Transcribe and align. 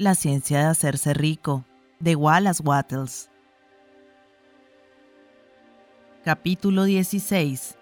La 0.00 0.14
ciencia 0.14 0.60
de 0.60 0.66
hacerse 0.66 1.12
rico, 1.12 1.64
de 1.98 2.14
Wallace 2.14 2.62
Wattles. 2.62 3.30
Capítulo 6.22 6.84
16. 6.84 7.76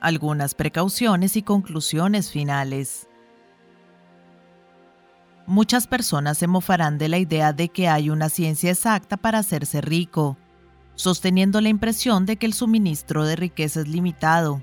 Algunas 0.00 0.54
precauciones 0.54 1.36
y 1.36 1.42
conclusiones 1.42 2.30
finales. 2.30 3.06
Muchas 5.46 5.86
personas 5.86 6.38
se 6.38 6.46
mofarán 6.46 6.96
de 6.96 7.10
la 7.10 7.18
idea 7.18 7.52
de 7.52 7.68
que 7.68 7.86
hay 7.86 8.08
una 8.08 8.30
ciencia 8.30 8.70
exacta 8.70 9.18
para 9.18 9.40
hacerse 9.40 9.82
rico, 9.82 10.38
sosteniendo 10.94 11.60
la 11.60 11.68
impresión 11.68 12.24
de 12.24 12.38
que 12.38 12.46
el 12.46 12.54
suministro 12.54 13.26
de 13.26 13.36
riqueza 13.36 13.80
es 13.80 13.88
limitado 13.88 14.62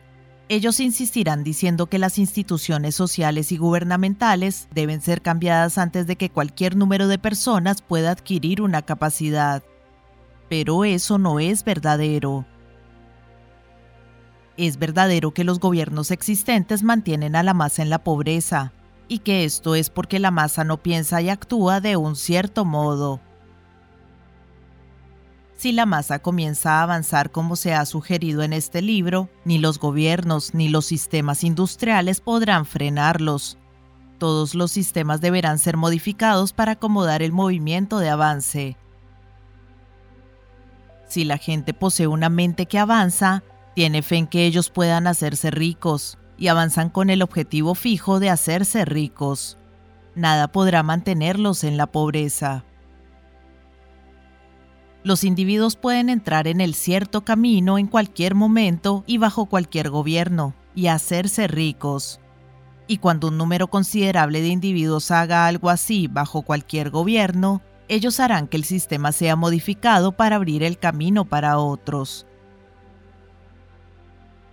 ellos 0.50 0.80
insistirán 0.80 1.44
diciendo 1.44 1.88
que 1.88 2.00
las 2.00 2.18
instituciones 2.18 2.96
sociales 2.96 3.52
y 3.52 3.58
gubernamentales 3.58 4.68
deben 4.74 5.02
ser 5.02 5.22
cambiadas 5.22 5.78
antes 5.78 6.06
de 6.06 6.18
que 6.18 6.30
cualquier 6.30 6.76
número 6.76 7.08
de 7.08 7.18
personas 7.18 7.82
pueda 7.82 8.12
adquirir 8.12 8.62
una 8.62 8.82
capacidad. 8.82 9.64
Pero 10.50 10.86
eso 10.86 11.18
no 11.18 11.40
es 11.40 11.64
verdadero. 11.64 12.46
Es 14.58 14.78
verdadero 14.78 15.34
que 15.34 15.44
los 15.44 15.60
gobiernos 15.60 16.12
existentes 16.12 16.84
mantienen 16.84 17.36
a 17.36 17.44
la 17.44 17.54
masa 17.54 17.82
en 17.82 17.90
la 17.90 18.04
pobreza, 18.04 18.74
y 19.08 19.20
que 19.20 19.46
esto 19.46 19.76
es 19.76 19.90
porque 19.90 20.20
la 20.20 20.30
masa 20.30 20.64
no 20.64 20.78
piensa 20.78 21.22
y 21.22 21.30
actúa 21.30 21.80
de 21.80 21.98
un 21.98 22.16
cierto 22.16 22.66
modo. 22.66 23.20
Si 25.64 25.72
la 25.72 25.86
masa 25.86 26.20
comienza 26.20 26.80
a 26.80 26.84
avanzar 26.84 27.32
como 27.32 27.56
se 27.56 27.74
ha 27.74 27.86
sugerido 27.86 28.44
en 28.44 28.52
este 28.52 28.82
libro, 28.82 29.30
ni 29.46 29.60
los 29.60 29.80
gobiernos 29.80 30.54
ni 30.54 30.68
los 30.68 30.86
sistemas 30.86 31.46
industriales 31.46 32.20
podrán 32.20 32.66
frenarlos. 32.66 33.58
Todos 34.18 34.56
los 34.56 34.74
sistemas 34.74 35.22
deberán 35.22 35.60
ser 35.60 35.78
modificados 35.78 36.52
para 36.52 36.74
acomodar 36.74 37.22
el 37.22 37.32
movimiento 37.32 38.00
de 38.00 38.10
avance. 38.10 38.76
Si 41.08 41.24
la 41.24 41.38
gente 41.38 41.74
posee 41.74 42.08
una 42.08 42.28
mente 42.28 42.66
que 42.66 42.78
avanza, 42.78 43.42
tiene 43.74 44.02
fe 44.02 44.18
en 44.18 44.28
que 44.28 44.46
ellos 44.46 44.70
puedan 44.70 45.08
hacerse 45.08 45.50
ricos 45.50 46.18
y 46.38 46.50
avanzan 46.50 46.90
con 46.90 47.10
el 47.10 47.22
objetivo 47.22 47.74
fijo 47.74 48.20
de 48.20 48.30
hacerse 48.30 48.84
ricos. 48.84 49.58
Nada 50.14 50.50
podrá 50.50 50.84
mantenerlos 50.84 51.64
en 51.64 51.78
la 51.78 51.88
pobreza 51.88 52.66
los 55.04 55.24
individuos 55.24 55.76
pueden 55.76 56.10
entrar 56.10 56.48
en 56.48 56.62
el 56.62 56.74
cierto 56.74 57.26
camino 57.26 57.78
en 57.78 57.88
cualquier 57.88 58.36
momento 58.36 59.04
y 59.06 59.18
bajo 59.18 59.46
cualquier 59.48 59.90
gobierno, 59.90 60.54
y 60.76 60.88
hacerse 60.88 61.48
ricos. 61.48 62.20
Y 62.88 62.98
cuando 62.98 63.28
un 63.28 63.38
número 63.38 63.68
considerable 63.68 64.42
de 64.42 64.48
individuos 64.48 65.12
haga 65.12 65.48
algo 65.48 65.70
así 65.70 66.08
bajo 66.08 66.42
cualquier 66.42 66.90
gobierno, 66.90 67.62
ellos 67.90 68.20
harán 68.20 68.48
que 68.48 68.58
el 68.58 68.64
sistema 68.64 69.12
sea 69.12 69.36
modificado 69.36 70.14
para 70.14 70.38
abrir 70.38 70.64
el 70.64 70.78
camino 70.78 71.26
para 71.26 71.58
otros. 71.58 72.26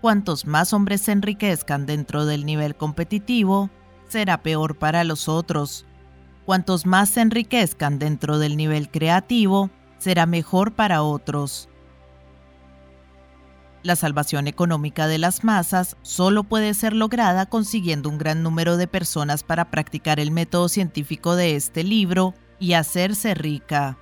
Cuantos 0.00 0.46
más 0.46 0.72
hombres 0.72 1.02
se 1.02 1.12
enriquezcan 1.12 1.86
dentro 1.86 2.24
del 2.24 2.44
nivel 2.44 2.74
competitivo, 2.74 3.70
será 4.08 4.42
peor 4.42 4.78
para 4.78 5.04
los 5.04 5.28
otros. 5.28 5.86
Cuantos 6.44 6.86
más 6.86 7.10
se 7.10 7.20
enriquezcan 7.20 7.98
dentro 7.98 8.38
del 8.38 8.56
nivel 8.56 8.90
creativo, 8.90 9.70
será 10.00 10.26
mejor 10.26 10.72
para 10.72 11.02
otros. 11.02 11.68
La 13.82 13.96
salvación 13.96 14.46
económica 14.46 15.06
de 15.06 15.18
las 15.18 15.44
masas 15.44 15.96
solo 16.02 16.44
puede 16.44 16.74
ser 16.74 16.94
lograda 16.94 17.46
consiguiendo 17.46 18.08
un 18.08 18.18
gran 18.18 18.42
número 18.42 18.76
de 18.76 18.86
personas 18.86 19.42
para 19.42 19.70
practicar 19.70 20.18
el 20.20 20.30
método 20.30 20.68
científico 20.68 21.36
de 21.36 21.54
este 21.54 21.84
libro 21.84 22.34
y 22.58 22.72
hacerse 22.72 23.34
rica. 23.34 23.96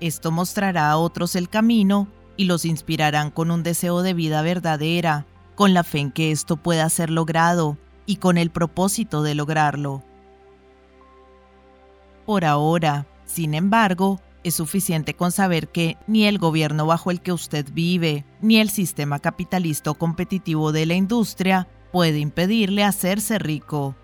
Esto 0.00 0.30
mostrará 0.30 0.90
a 0.90 0.98
otros 0.98 1.34
el 1.34 1.48
camino 1.48 2.08
y 2.36 2.44
los 2.44 2.64
inspirarán 2.64 3.30
con 3.30 3.50
un 3.50 3.64
deseo 3.64 4.02
de 4.02 4.14
vida 4.14 4.42
verdadera, 4.42 5.26
con 5.56 5.74
la 5.74 5.82
fe 5.82 5.98
en 5.98 6.12
que 6.12 6.30
esto 6.30 6.56
pueda 6.56 6.88
ser 6.88 7.10
logrado 7.10 7.76
y 8.06 8.16
con 8.16 8.38
el 8.38 8.50
propósito 8.50 9.22
de 9.22 9.34
lograrlo. 9.34 10.04
Por 12.24 12.44
ahora, 12.44 13.06
sin 13.28 13.52
embargo, 13.54 14.20
es 14.42 14.54
suficiente 14.54 15.14
con 15.14 15.32
saber 15.32 15.68
que 15.68 15.98
ni 16.06 16.24
el 16.24 16.38
gobierno 16.38 16.86
bajo 16.86 17.10
el 17.10 17.20
que 17.20 17.32
usted 17.32 17.66
vive, 17.72 18.24
ni 18.40 18.58
el 18.58 18.70
sistema 18.70 19.18
capitalista 19.18 19.92
competitivo 19.92 20.72
de 20.72 20.86
la 20.86 20.94
industria 20.94 21.68
puede 21.92 22.18
impedirle 22.18 22.84
hacerse 22.84 23.38
rico. 23.38 23.94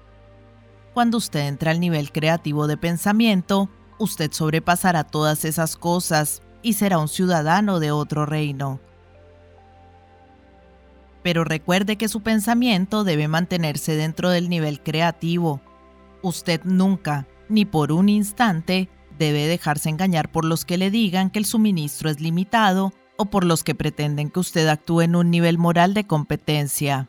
Cuando 0.92 1.16
usted 1.16 1.48
entra 1.48 1.70
al 1.70 1.80
nivel 1.80 2.12
creativo 2.12 2.66
de 2.66 2.76
pensamiento, 2.76 3.70
usted 3.98 4.30
sobrepasará 4.30 5.04
todas 5.04 5.46
esas 5.46 5.76
cosas 5.76 6.42
y 6.62 6.74
será 6.74 6.98
un 6.98 7.08
ciudadano 7.08 7.80
de 7.80 7.92
otro 7.92 8.26
reino. 8.26 8.80
Pero 11.22 11.44
recuerde 11.44 11.96
que 11.96 12.08
su 12.08 12.20
pensamiento 12.20 13.04
debe 13.04 13.26
mantenerse 13.26 13.96
dentro 13.96 14.28
del 14.28 14.50
nivel 14.50 14.82
creativo. 14.82 15.62
Usted 16.20 16.60
nunca, 16.64 17.26
ni 17.48 17.64
por 17.64 17.90
un 17.90 18.10
instante, 18.10 18.90
debe 19.18 19.46
dejarse 19.46 19.88
engañar 19.88 20.30
por 20.30 20.44
los 20.44 20.64
que 20.64 20.78
le 20.78 20.90
digan 20.90 21.30
que 21.30 21.38
el 21.38 21.44
suministro 21.44 22.10
es 22.10 22.20
limitado 22.20 22.92
o 23.16 23.26
por 23.26 23.44
los 23.44 23.62
que 23.62 23.74
pretenden 23.74 24.30
que 24.30 24.40
usted 24.40 24.66
actúe 24.68 25.02
en 25.02 25.16
un 25.16 25.30
nivel 25.30 25.58
moral 25.58 25.94
de 25.94 26.06
competencia. 26.06 27.08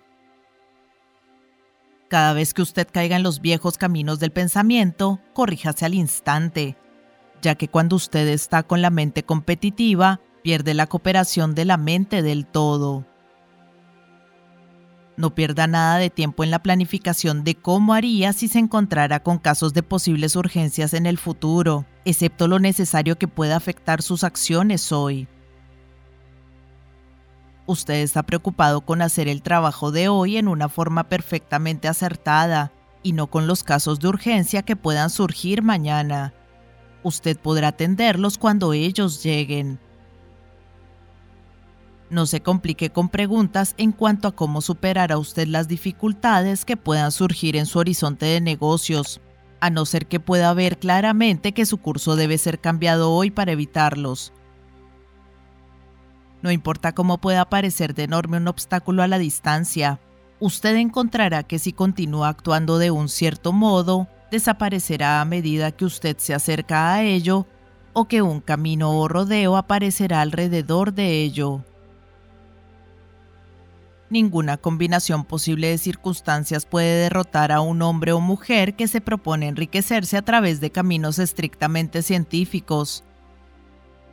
Cada 2.08 2.34
vez 2.34 2.54
que 2.54 2.62
usted 2.62 2.88
caiga 2.92 3.16
en 3.16 3.24
los 3.24 3.42
viejos 3.42 3.78
caminos 3.78 4.20
del 4.20 4.32
pensamiento, 4.32 5.20
corríjase 5.34 5.86
al 5.86 5.96
instante, 5.96 6.78
ya 7.42 7.56
que 7.56 7.68
cuando 7.68 7.96
usted 7.96 8.28
está 8.28 8.64
con 8.64 8.82
la 8.82 8.92
mente 8.92 9.24
competitiva, 9.24 10.22
pierde 10.44 10.76
la 10.76 10.88
cooperación 10.88 11.56
de 11.56 11.66
la 11.66 11.78
mente 11.78 12.22
del 12.22 12.46
todo. 12.46 13.06
No 15.18 15.34
pierda 15.34 15.66
nada 15.66 15.98
de 15.98 16.10
tiempo 16.10 16.44
en 16.44 16.52
la 16.52 16.62
planificación 16.62 17.44
de 17.44 17.56
cómo 17.56 17.94
haría 17.94 18.34
si 18.34 18.48
se 18.50 18.60
encontrara 18.60 19.22
con 19.22 19.38
casos 19.38 19.74
de 19.74 19.82
posibles 19.82 20.36
urgencias 20.36 20.94
en 20.94 21.06
el 21.06 21.18
futuro, 21.18 21.86
excepto 22.04 22.48
lo 22.48 22.60
necesario 22.60 23.18
que 23.18 23.28
pueda 23.28 23.56
afectar 23.56 24.02
sus 24.02 24.26
acciones 24.26 24.92
hoy. 24.92 25.28
Usted 27.66 27.96
está 27.96 28.24
preocupado 28.24 28.82
con 28.82 29.02
hacer 29.02 29.28
el 29.28 29.42
trabajo 29.42 29.92
de 29.92 30.10
hoy 30.10 30.38
en 30.38 30.48
una 30.48 30.70
forma 30.70 31.06
perfectamente 31.10 31.88
acertada 31.88 32.72
y 33.02 33.14
no 33.14 33.28
con 33.28 33.48
los 33.48 33.64
casos 33.64 34.00
de 34.00 34.10
urgencia 34.10 34.64
que 34.64 34.76
puedan 34.76 35.10
surgir 35.10 35.64
mañana. 35.64 36.34
Usted 37.04 37.38
podrá 37.38 37.70
atenderlos 37.70 38.38
cuando 38.38 38.74
ellos 38.74 39.24
lleguen. 39.24 39.80
No 42.10 42.28
se 42.28 42.42
complique 42.42 42.92
con 42.92 43.10
preguntas 43.10 43.74
en 43.78 43.92
cuanto 43.92 44.28
a 44.28 44.36
cómo 44.36 44.62
superará 44.62 45.18
usted 45.18 45.48
las 45.48 45.68
dificultades 45.68 46.64
que 46.64 46.78
puedan 46.78 47.12
surgir 47.12 47.56
en 47.56 47.66
su 47.66 47.80
horizonte 47.80 48.28
de 48.28 48.42
negocios, 48.42 49.22
a 49.60 49.72
no 49.72 49.86
ser 49.86 50.06
que 50.06 50.20
pueda 50.20 50.54
ver 50.54 50.78
claramente 50.78 51.54
que 51.54 51.66
su 51.66 51.80
curso 51.80 52.16
debe 52.16 52.38
ser 52.38 52.60
cambiado 52.60 53.12
hoy 53.12 53.32
para 53.32 53.54
evitarlos. 53.54 54.34
No 56.44 56.52
importa 56.52 56.94
cómo 56.94 57.18
pueda 57.18 57.50
parecer 57.50 57.96
de 57.96 58.04
enorme 58.04 58.38
un 58.38 58.48
obstáculo 58.48 59.02
a 59.02 59.08
la 59.08 59.18
distancia, 59.18 60.00
usted 60.40 60.76
encontrará 60.76 61.42
que 61.42 61.58
si 61.58 61.74
continúa 61.74 62.30
actuando 62.30 62.78
de 62.78 62.92
un 62.92 63.10
cierto 63.10 63.52
modo, 63.52 64.08
desaparecerá 64.30 65.22
a 65.22 65.26
medida 65.26 65.72
que 65.72 65.86
usted 65.86 66.18
se 66.20 66.36
acerca 66.36 66.94
a 66.94 67.02
ello 67.02 67.48
o 67.94 68.06
que 68.06 68.22
un 68.22 68.42
camino 68.42 68.92
o 68.92 69.08
rodeo 69.08 69.58
aparecerá 69.58 70.22
alrededor 70.22 70.94
de 70.94 71.24
ello. 71.24 71.64
Ninguna 74.10 74.58
combinación 74.58 75.26
posible 75.26 75.70
de 75.70 75.80
circunstancias 75.80 76.68
puede 76.68 77.02
derrotar 77.02 77.52
a 77.52 77.62
un 77.62 77.82
hombre 77.82 78.12
o 78.12 78.20
mujer 78.20 78.76
que 78.76 78.88
se 78.88 79.02
propone 79.02 79.48
enriquecerse 79.48 80.16
a 80.16 80.22
través 80.22 80.62
de 80.62 80.70
caminos 80.70 81.18
estrictamente 81.18 82.04
científicos. 82.04 83.04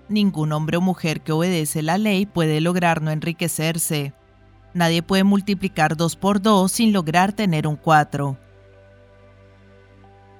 Ningún 0.09 0.53
hombre 0.53 0.79
o 0.79 0.81
mujer 0.81 1.21
que 1.21 1.33
obedece 1.33 1.83
la 1.83 1.99
ley 1.99 2.25
puede 2.25 2.63
lograr 2.63 3.03
no 3.03 3.11
enriquecerse. 3.11 4.15
Nadie 4.73 5.03
puede 5.03 5.25
multiplicar 5.25 5.95
dos 5.95 6.17
por 6.17 6.41
dos 6.41 6.73
sin 6.73 6.95
lograr 6.95 7.35
tener 7.35 7.67
un 7.67 7.77
4. 7.77 8.39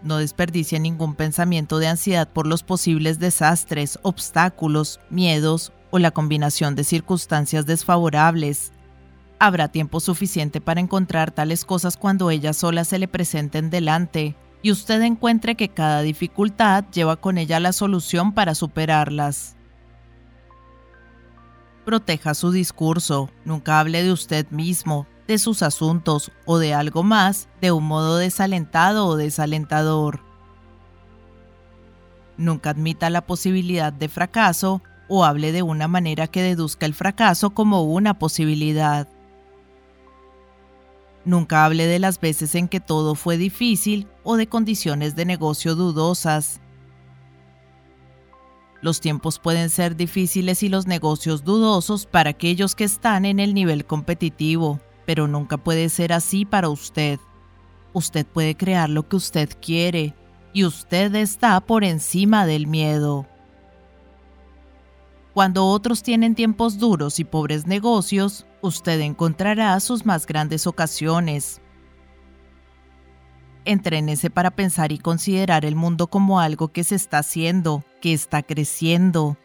No 0.03 0.17
desperdicie 0.17 0.81
ningún 0.81 1.15
pensamiento 1.15 1.79
de 1.79 1.89
ansiedad 1.89 2.27
por 2.27 2.47
los 2.47 2.63
posibles 2.63 3.19
desastres, 3.19 3.99
obstáculos, 4.03 4.99
miedos 5.11 5.73
o 5.91 5.99
la 5.99 6.11
combinación 6.11 6.75
de 6.75 6.85
circunstancias 6.85 7.67
desfavorables 7.67 8.73
habrá 9.43 9.67
tiempo 9.67 9.99
suficiente 9.99 10.61
para 10.61 10.79
encontrar 10.79 11.33
tales 11.33 11.65
cosas 11.65 11.97
cuando 11.97 12.31
ellas 12.31 12.59
solas 12.59 12.87
se 12.87 13.01
le 13.01 13.09
presenten 13.09 13.71
delante 13.71 14.37
y 14.63 14.71
usted 14.71 15.03
encuentre 15.03 15.57
que 15.57 15.69
cada 15.69 16.03
dificultad 16.03 16.85
lleva 16.93 17.17
con 17.17 17.39
ella 17.39 17.59
la 17.59 17.73
solución 17.73 18.35
para 18.35 18.55
superarlas. 18.55 19.57
Proteja 21.85 22.35
su 22.35 22.53
discurso, 22.53 23.31
nunca 23.45 23.81
hable 23.81 24.05
de 24.05 24.13
usted 24.13 24.49
mismo, 24.51 25.09
de 25.27 25.39
sus 25.39 25.65
asuntos 25.65 26.31
o 26.45 26.59
de 26.59 26.73
algo 26.73 27.03
más 27.03 27.49
de 27.61 27.73
un 27.73 27.83
modo 27.83 28.19
desalentado 28.19 29.09
o 29.09 29.17
desalentador. 29.17 30.21
Nunca 32.37 32.71
admita 32.71 33.11
la 33.11 33.27
posibilidad 33.27 33.93
de 33.93 34.09
fracaso 34.09 34.83
o 35.09 35.25
hable 35.25 35.51
de 35.51 35.63
una 35.63 35.89
manera 35.89 36.29
que 36.29 36.45
deduzca 36.45 36.87
el 36.87 36.95
fracaso 36.95 37.51
como 37.51 37.83
una 37.83 38.21
posibilidad. 38.21 39.09
Nunca 41.25 41.65
hable 41.65 41.87
de 41.87 41.99
las 41.99 42.21
veces 42.21 42.55
en 42.55 42.69
que 42.69 42.81
todo 42.81 43.15
fue 43.15 43.37
difícil 43.37 44.09
o 44.25 44.37
de 44.37 44.49
condiciones 44.49 45.15
de 45.15 45.25
negocio 45.25 45.75
dudosas. 45.75 46.61
Los 48.81 49.01
tiempos 49.01 49.39
pueden 49.39 49.71
ser 49.71 49.95
difíciles 49.95 50.65
y 50.65 50.69
los 50.69 50.89
negocios 50.89 51.45
dudosos 51.45 52.07
para 52.07 52.31
aquellos 52.31 52.75
que 52.75 52.83
están 52.83 53.25
en 53.25 53.39
el 53.39 53.55
nivel 53.55 53.87
competitivo, 53.87 54.81
pero 55.07 55.29
nunca 55.29 55.57
puede 55.57 55.89
ser 55.89 56.13
así 56.13 56.45
para 56.45 56.69
usted. 56.69 57.21
Usted 57.93 58.27
puede 58.27 58.57
crear 58.57 58.91
lo 58.91 59.09
que 59.09 59.15
usted 59.15 59.51
quiere 59.61 60.17
y 60.53 60.65
usted 60.65 61.15
está 61.15 61.61
por 61.61 61.85
encima 61.85 62.45
del 62.47 62.67
miedo. 62.67 63.29
Cuando 65.35 65.67
otros 65.67 66.03
tienen 66.03 66.35
tiempos 66.35 66.79
duros 66.79 67.19
y 67.19 67.25
pobres 67.25 67.67
negocios, 67.67 68.47
usted 68.61 69.01
encontrará 69.01 69.79
sus 69.81 70.05
más 70.05 70.27
grandes 70.27 70.67
ocasiones. 70.67 71.61
Entrénese 73.65 74.29
para 74.29 74.51
pensar 74.51 74.93
y 74.93 74.99
considerar 74.99 75.65
el 75.65 75.75
mundo 75.75 76.09
como 76.09 76.41
algo 76.41 76.69
que 76.69 76.85
se 76.85 76.97
está 76.97 77.19
haciendo, 77.19 77.83
que 78.01 78.13
está 78.13 78.43
creciendo, 78.43 79.39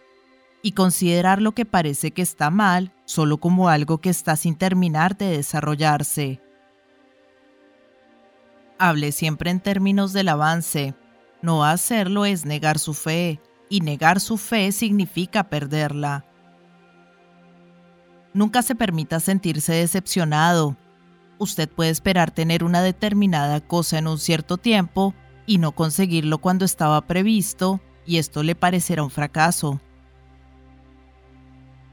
y 0.61 0.73
considerar 0.73 1.41
lo 1.41 1.53
que 1.53 1.65
parece 1.65 2.11
que 2.11 2.21
está 2.21 2.49
mal 2.49 2.91
solo 3.05 3.37
como 3.37 3.69
algo 3.69 3.99
que 3.99 4.09
está 4.09 4.35
sin 4.35 4.55
terminar 4.55 5.15
de 5.15 5.29
desarrollarse. 5.29 6.41
Hable 8.77 9.11
siempre 9.13 9.51
en 9.51 9.61
términos 9.61 10.11
del 10.13 10.27
avance. 10.27 10.93
No 11.41 11.63
hacerlo 11.63 12.25
es 12.25 12.45
negar 12.45 12.79
su 12.79 12.93
fe, 12.93 13.39
y 13.69 13.81
negar 13.81 14.19
su 14.19 14.37
fe 14.37 14.71
significa 14.71 15.49
perderla. 15.49 16.25
Nunca 18.33 18.61
se 18.61 18.75
permita 18.75 19.19
sentirse 19.19 19.73
decepcionado. 19.73 20.77
Usted 21.39 21.69
puede 21.69 21.89
esperar 21.89 22.31
tener 22.31 22.63
una 22.63 22.81
determinada 22.81 23.61
cosa 23.61 23.97
en 23.97 24.07
un 24.07 24.19
cierto 24.19 24.57
tiempo 24.57 25.13
y 25.45 25.57
no 25.57 25.71
conseguirlo 25.71 26.37
cuando 26.37 26.65
estaba 26.65 27.01
previsto, 27.07 27.79
y 28.05 28.17
esto 28.17 28.43
le 28.43 28.55
parecerá 28.55 29.03
un 29.03 29.09
fracaso. 29.09 29.79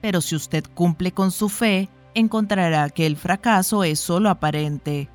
Pero 0.01 0.21
si 0.21 0.37
usted 0.37 0.65
cumple 0.75 1.13
con 1.13 1.31
su 1.31 1.49
fe, 1.49 1.89
encontrará 2.15 2.91
que 2.91 3.07
el 3.07 3.17
fracaso 3.17 3.85
es 3.85 3.99
solo 3.99 4.29
aparente. 4.29 5.09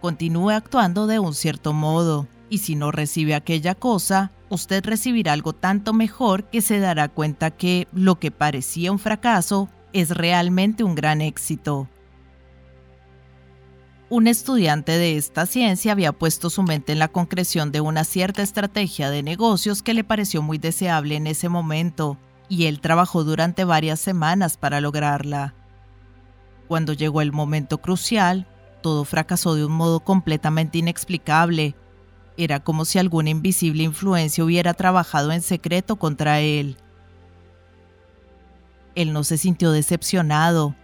Continúe 0.00 0.50
actuando 0.50 1.06
de 1.06 1.18
un 1.18 1.34
cierto 1.34 1.72
modo 1.72 2.26
y 2.48 2.58
si 2.58 2.76
no 2.76 2.90
recibe 2.90 3.34
aquella 3.34 3.74
cosa, 3.74 4.32
usted 4.48 4.84
recibirá 4.84 5.32
algo 5.32 5.52
tanto 5.52 5.92
mejor 5.92 6.44
que 6.44 6.60
se 6.60 6.78
dará 6.78 7.08
cuenta 7.08 7.50
que 7.50 7.88
lo 7.92 8.18
que 8.18 8.30
parecía 8.30 8.92
un 8.92 8.98
fracaso 8.98 9.68
es 9.92 10.10
realmente 10.10 10.84
un 10.84 10.94
gran 10.94 11.20
éxito. 11.20 11.88
Un 14.10 14.26
estudiante 14.26 14.92
de 14.92 15.16
esta 15.16 15.46
ciencia 15.46 15.92
había 15.92 16.12
puesto 16.12 16.50
su 16.50 16.62
mente 16.62 16.92
en 16.92 16.98
la 16.98 17.08
concreción 17.08 17.72
de 17.72 17.80
una 17.80 18.04
cierta 18.04 18.42
estrategia 18.42 19.10
de 19.10 19.22
negocios 19.22 19.82
que 19.82 19.94
le 19.94 20.04
pareció 20.04 20.42
muy 20.42 20.58
deseable 20.58 21.16
en 21.16 21.26
ese 21.26 21.48
momento, 21.48 22.18
y 22.48 22.66
él 22.66 22.80
trabajó 22.80 23.24
durante 23.24 23.64
varias 23.64 24.00
semanas 24.00 24.56
para 24.56 24.80
lograrla. 24.80 25.54
Cuando 26.68 26.92
llegó 26.92 27.22
el 27.22 27.32
momento 27.32 27.78
crucial, 27.78 28.46
todo 28.82 29.04
fracasó 29.04 29.54
de 29.54 29.64
un 29.64 29.72
modo 29.72 30.00
completamente 30.00 30.78
inexplicable 30.78 31.74
era 32.36 32.60
como 32.60 32.84
si 32.84 32.98
alguna 32.98 33.30
invisible 33.30 33.82
influencia 33.82 34.44
hubiera 34.44 34.74
trabajado 34.74 35.32
en 35.32 35.42
secreto 35.42 35.96
contra 35.96 36.40
él. 36.40 36.76
Él 38.94 39.12
no 39.12 39.24
se 39.24 39.38
sintió 39.38 39.72
decepcionado. 39.72 40.74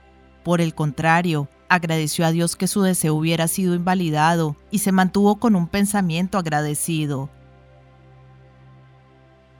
Por 0.42 0.60
el 0.60 0.74
contrario, 0.74 1.48
agradeció 1.68 2.26
a 2.26 2.32
Dios 2.32 2.56
que 2.56 2.66
su 2.66 2.82
deseo 2.82 3.14
hubiera 3.14 3.46
sido 3.46 3.74
invalidado 3.74 4.56
y 4.70 4.78
se 4.78 4.92
mantuvo 4.92 5.36
con 5.36 5.54
un 5.54 5.68
pensamiento 5.68 6.38
agradecido. 6.38 7.30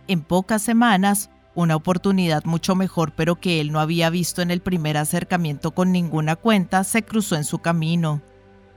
En 0.09 0.23
pocas 0.23 0.63
semanas, 0.63 1.31
una 1.55 1.77
oportunidad 1.77 2.45
mucho 2.45 2.75
mejor 2.75 3.13
pero 3.13 3.37
que 3.37 3.61
él 3.61 3.71
no 3.71 3.81
había 3.81 4.11
visto 4.11 4.43
en 4.43 4.51
el 4.51 4.61
primer 4.61 4.97
acercamiento 4.97 5.73
con 5.73 5.93
ninguna 5.93 6.37
cuenta 6.37 6.83
se 6.85 7.05
cruzó 7.05 7.37
en 7.37 7.45
su 7.45 7.59
camino, 7.59 8.21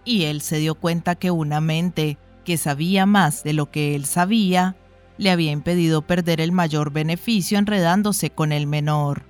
y 0.05 0.25
él 0.25 0.41
se 0.41 0.57
dio 0.57 0.75
cuenta 0.75 1.15
que 1.15 1.31
una 1.31 1.61
mente, 1.61 2.17
que 2.43 2.57
sabía 2.57 3.05
más 3.05 3.43
de 3.43 3.53
lo 3.53 3.71
que 3.71 3.95
él 3.95 4.05
sabía, 4.05 4.75
le 5.17 5.31
había 5.31 5.51
impedido 5.51 6.01
perder 6.01 6.41
el 6.41 6.51
mayor 6.51 6.91
beneficio 6.91 7.57
enredándose 7.57 8.29
con 8.29 8.51
el 8.51 8.67
menor. 8.67 9.23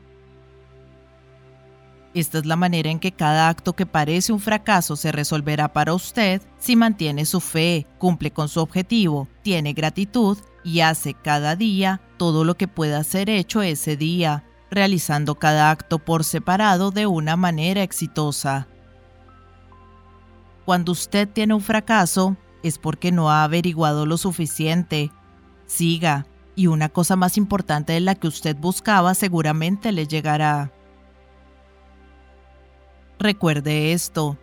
Esta 2.14 2.38
es 2.38 2.46
la 2.46 2.56
manera 2.56 2.92
en 2.92 3.00
que 3.00 3.12
cada 3.12 3.50
acto 3.50 3.74
que 3.74 3.88
parece 3.88 4.34
un 4.34 4.40
fracaso 4.40 4.96
se 4.96 5.12
resolverá 5.12 5.74
para 5.74 5.96
usted 5.96 6.42
si 6.60 6.76
mantiene 6.76 7.26
su 7.26 7.42
fe, 7.42 7.88
cumple 7.98 8.32
con 8.32 8.50
su 8.50 8.60
objetivo, 8.60 9.28
tiene 9.42 9.74
gratitud 9.74 10.38
y 10.64 10.82
hace 10.82 11.16
cada 11.16 11.56
día 11.56 12.02
todo 12.18 12.44
lo 12.44 12.56
que 12.56 12.68
pueda 12.68 13.04
ser 13.04 13.30
hecho 13.30 13.64
ese 13.64 13.98
día, 13.98 14.44
realizando 14.70 15.36
cada 15.36 15.72
acto 15.72 15.98
por 15.98 16.24
separado 16.24 16.92
de 16.92 17.08
una 17.08 17.36
manera 17.36 17.82
exitosa. 17.82 18.68
Cuando 20.66 20.92
usted 20.92 21.28
tiene 21.28 21.56
un 21.56 21.62
fracaso, 21.62 22.38
es 22.64 22.78
porque 22.78 23.12
no 23.12 23.30
ha 23.30 23.44
averiguado 23.44 24.06
lo 24.06 24.18
suficiente. 24.18 25.12
Siga, 25.66 26.26
y 26.56 26.68
una 26.68 26.90
cosa 26.90 27.16
más 27.16 27.38
importante 27.38 27.94
de 27.94 28.00
la 28.00 28.16
que 28.16 28.28
usted 28.28 28.56
buscaba 28.56 29.14
seguramente 29.14 29.92
le 29.92 30.08
llegará. 30.08 30.72
Recuerde 33.20 33.94
esto. 33.94 34.38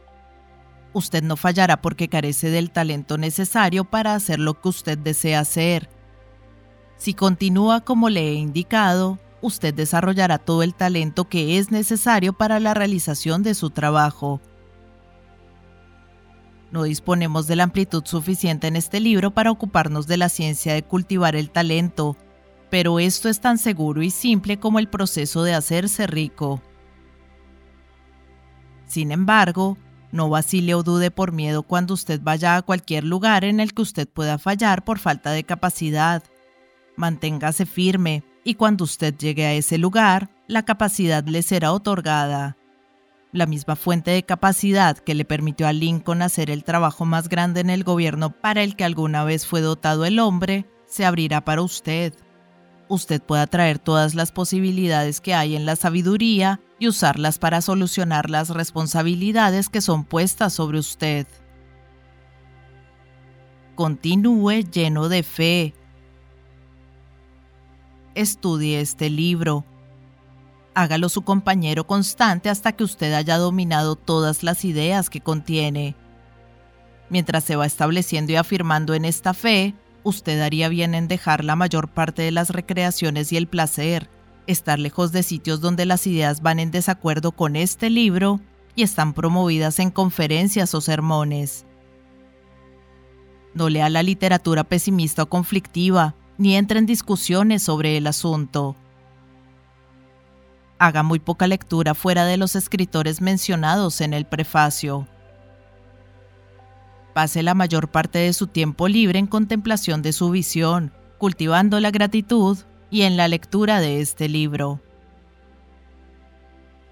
Usted 0.92 1.22
no 1.22 1.36
fallará 1.36 1.80
porque 1.80 2.08
carece 2.08 2.50
del 2.50 2.70
talento 2.70 3.16
necesario 3.16 3.84
para 3.84 4.14
hacer 4.14 4.40
lo 4.40 4.60
que 4.60 4.68
usted 4.68 4.98
desea 4.98 5.40
hacer. 5.40 5.88
Si 6.96 7.14
continúa 7.14 7.80
como 7.80 8.10
le 8.10 8.28
he 8.28 8.34
indicado, 8.34 9.18
usted 9.40 9.72
desarrollará 9.72 10.38
todo 10.38 10.62
el 10.62 10.74
talento 10.74 11.28
que 11.28 11.58
es 11.58 11.70
necesario 11.70 12.32
para 12.32 12.60
la 12.60 12.74
realización 12.74 13.42
de 13.42 13.54
su 13.54 13.70
trabajo 13.70 14.40
no 16.70 16.84
disponemos 16.84 17.46
de 17.46 17.56
la 17.56 17.64
amplitud 17.64 18.04
suficiente 18.04 18.66
en 18.66 18.76
este 18.76 19.00
libro 19.00 19.32
para 19.32 19.50
ocuparnos 19.50 20.06
de 20.06 20.16
la 20.16 20.28
ciencia 20.28 20.74
de 20.74 20.82
cultivar 20.82 21.36
el 21.36 21.50
talento, 21.50 22.16
pero 22.70 23.00
esto 23.00 23.28
es 23.28 23.40
tan 23.40 23.58
seguro 23.58 24.02
y 24.02 24.10
simple 24.10 24.58
como 24.58 24.78
el 24.78 24.88
proceso 24.88 25.42
de 25.42 25.54
hacerse 25.54 26.06
rico. 26.06 26.62
Sin 28.86 29.12
embargo, 29.12 29.76
no 30.12 30.28
vacile 30.28 30.74
o 30.74 30.82
dude 30.82 31.10
por 31.10 31.32
miedo 31.32 31.62
cuando 31.62 31.94
usted 31.94 32.20
vaya 32.22 32.56
a 32.56 32.62
cualquier 32.62 33.04
lugar 33.04 33.44
en 33.44 33.60
el 33.60 33.74
que 33.74 33.82
usted 33.82 34.08
pueda 34.08 34.38
fallar 34.38 34.84
por 34.84 34.98
falta 34.98 35.30
de 35.30 35.44
capacidad. 35.44 36.22
Manténgase 36.96 37.66
firme 37.66 38.24
y 38.42 38.54
cuando 38.54 38.84
usted 38.84 39.16
llegue 39.16 39.46
a 39.46 39.52
ese 39.52 39.78
lugar, 39.78 40.30
la 40.48 40.64
capacidad 40.64 41.24
le 41.24 41.42
será 41.42 41.72
otorgada. 41.72 42.56
La 43.32 43.46
misma 43.46 43.76
fuente 43.76 44.10
de 44.10 44.24
capacidad 44.24 44.98
que 44.98 45.14
le 45.14 45.24
permitió 45.24 45.68
a 45.68 45.72
Lincoln 45.72 46.22
hacer 46.22 46.50
el 46.50 46.64
trabajo 46.64 47.04
más 47.04 47.28
grande 47.28 47.60
en 47.60 47.70
el 47.70 47.84
gobierno 47.84 48.30
para 48.30 48.64
el 48.64 48.74
que 48.74 48.84
alguna 48.84 49.22
vez 49.22 49.46
fue 49.46 49.60
dotado 49.60 50.04
el 50.04 50.18
hombre, 50.18 50.66
se 50.86 51.04
abrirá 51.04 51.44
para 51.44 51.62
usted. 51.62 52.12
Usted 52.88 53.22
puede 53.22 53.42
atraer 53.42 53.78
todas 53.78 54.16
las 54.16 54.32
posibilidades 54.32 55.20
que 55.20 55.32
hay 55.32 55.54
en 55.54 55.64
la 55.64 55.76
sabiduría 55.76 56.60
y 56.80 56.88
usarlas 56.88 57.38
para 57.38 57.60
solucionar 57.60 58.28
las 58.30 58.48
responsabilidades 58.48 59.68
que 59.68 59.80
son 59.80 60.04
puestas 60.04 60.52
sobre 60.52 60.80
usted. 60.80 61.28
Continúe 63.76 64.64
lleno 64.72 65.08
de 65.08 65.22
fe. 65.22 65.74
Estudie 68.16 68.80
este 68.80 69.08
libro 69.08 69.64
hágalo 70.74 71.08
su 71.08 71.22
compañero 71.22 71.86
constante 71.86 72.48
hasta 72.48 72.72
que 72.72 72.84
usted 72.84 73.12
haya 73.12 73.38
dominado 73.38 73.96
todas 73.96 74.42
las 74.42 74.64
ideas 74.64 75.10
que 75.10 75.20
contiene. 75.20 75.96
Mientras 77.08 77.44
se 77.44 77.56
va 77.56 77.66
estableciendo 77.66 78.32
y 78.32 78.36
afirmando 78.36 78.94
en 78.94 79.04
esta 79.04 79.34
fe, 79.34 79.74
usted 80.04 80.40
haría 80.40 80.68
bien 80.68 80.94
en 80.94 81.08
dejar 81.08 81.44
la 81.44 81.56
mayor 81.56 81.88
parte 81.88 82.22
de 82.22 82.30
las 82.30 82.50
recreaciones 82.50 83.32
y 83.32 83.36
el 83.36 83.48
placer, 83.48 84.08
estar 84.46 84.78
lejos 84.78 85.12
de 85.12 85.22
sitios 85.22 85.60
donde 85.60 85.86
las 85.86 86.06
ideas 86.06 86.40
van 86.40 86.60
en 86.60 86.70
desacuerdo 86.70 87.32
con 87.32 87.56
este 87.56 87.90
libro 87.90 88.40
y 88.76 88.82
están 88.82 89.12
promovidas 89.12 89.78
en 89.80 89.90
conferencias 89.90 90.74
o 90.74 90.80
sermones. 90.80 91.66
No 93.52 93.68
lea 93.68 93.90
la 93.90 94.04
literatura 94.04 94.62
pesimista 94.62 95.24
o 95.24 95.28
conflictiva, 95.28 96.14
ni 96.38 96.54
entre 96.54 96.78
en 96.78 96.86
discusiones 96.86 97.64
sobre 97.64 97.96
el 97.96 98.06
asunto 98.06 98.76
Haga 100.82 101.02
muy 101.02 101.18
poca 101.18 101.46
lectura 101.46 101.94
fuera 101.94 102.24
de 102.24 102.38
los 102.38 102.56
escritores 102.56 103.20
mencionados 103.20 104.00
en 104.00 104.14
el 104.14 104.24
prefacio. 104.24 105.06
Pase 107.12 107.42
la 107.42 107.52
mayor 107.52 107.90
parte 107.90 108.18
de 108.20 108.32
su 108.32 108.46
tiempo 108.46 108.88
libre 108.88 109.18
en 109.18 109.26
contemplación 109.26 110.00
de 110.00 110.14
su 110.14 110.30
visión, 110.30 110.90
cultivando 111.18 111.78
la 111.80 111.90
gratitud 111.90 112.56
y 112.90 113.02
en 113.02 113.18
la 113.18 113.28
lectura 113.28 113.78
de 113.78 114.00
este 114.00 114.30
libro. 114.30 114.80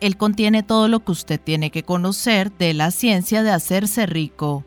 Él 0.01 0.19
contiene 0.19 0.63
todo 0.63 0.89
lo 0.89 1.03
que 1.03 1.13
usted 1.13 1.41
tiene 1.41 1.71
que 1.71 1.83
conocer 1.83 2.53
de 2.59 2.75
la 2.75 2.91
ciencia 2.91 3.43
de 3.43 3.53
hacerse 3.53 4.05
rico. 4.05 4.67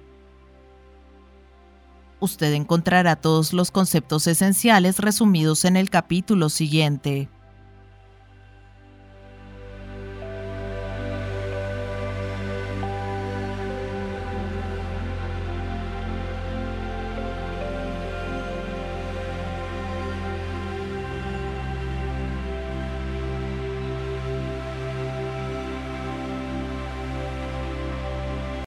Usted 2.20 2.54
encontrará 2.54 3.18
todos 3.18 3.54
los 3.54 3.70
conceptos 3.70 4.26
esenciales 4.26 4.98
resumidos 4.98 5.64
en 5.64 5.78
el 5.78 5.92
capítulo 5.92 6.50
siguiente. 6.50 7.30